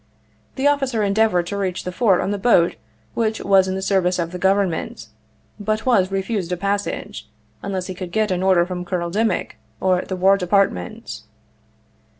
[0.55, 2.75] The officer endeavored to reach the fort on the boat
[3.13, 5.05] which was in the service of the Government,
[5.59, 7.29] but was refused a passage,
[7.61, 11.21] unless he could get an order from Colo nel Dimick, or the War Department.